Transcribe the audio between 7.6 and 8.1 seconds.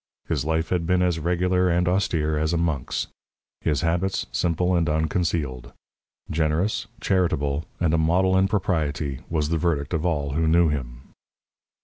and a